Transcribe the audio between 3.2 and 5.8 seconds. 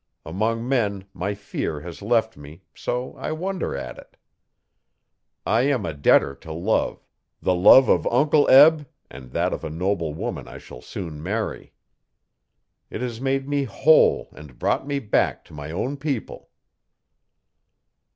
wonder at it. I